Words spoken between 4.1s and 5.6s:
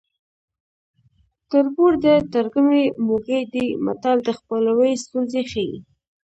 د خپلوۍ ستونزې